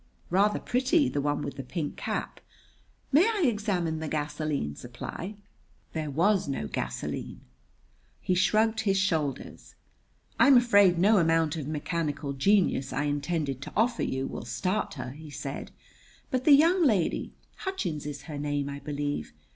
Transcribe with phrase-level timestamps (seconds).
[0.31, 2.39] "Rather pretty, the one with the pink cap.
[3.11, 5.35] May I examine the gasoline supply?"
[5.93, 7.41] There was no gasoline.
[8.19, 9.75] He shrugged his shoulders.
[10.39, 15.11] "I'm afraid no amount of mechanical genius I intended to offer you will start her,"
[15.11, 15.69] he said;
[16.31, 19.33] "but the young lady Hutchins is her name, I believe?